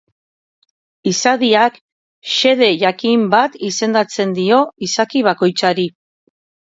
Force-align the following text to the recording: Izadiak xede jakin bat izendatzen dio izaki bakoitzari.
Izadiak 1.11 1.75
xede 2.35 2.69
jakin 2.85 3.27
bat 3.35 3.59
izendatzen 3.71 4.33
dio 4.41 4.63
izaki 4.89 5.23
bakoitzari. 5.29 5.87